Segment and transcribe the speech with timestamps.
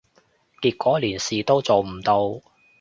[0.63, 2.41] 結果連事都做唔到